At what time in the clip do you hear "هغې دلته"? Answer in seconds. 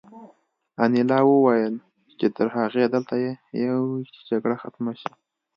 2.57-3.13